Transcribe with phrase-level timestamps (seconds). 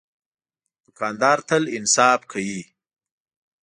[0.83, 2.61] دوکاندار تل انصاف کوي.